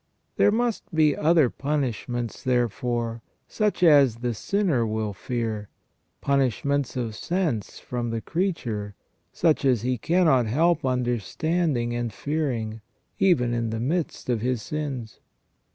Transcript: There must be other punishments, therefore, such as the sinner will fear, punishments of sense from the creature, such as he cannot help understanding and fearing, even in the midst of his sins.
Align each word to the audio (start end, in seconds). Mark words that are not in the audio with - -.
There 0.35 0.49
must 0.51 0.95
be 0.95 1.15
other 1.15 1.51
punishments, 1.51 2.43
therefore, 2.43 3.21
such 3.47 3.83
as 3.83 4.15
the 4.15 4.33
sinner 4.33 4.83
will 4.83 5.13
fear, 5.13 5.69
punishments 6.21 6.97
of 6.97 7.15
sense 7.15 7.77
from 7.77 8.09
the 8.09 8.19
creature, 8.19 8.95
such 9.31 9.63
as 9.63 9.83
he 9.83 9.99
cannot 9.99 10.47
help 10.47 10.83
understanding 10.87 11.93
and 11.93 12.11
fearing, 12.11 12.81
even 13.19 13.53
in 13.53 13.69
the 13.69 13.79
midst 13.79 14.27
of 14.27 14.41
his 14.41 14.63
sins. 14.63 15.19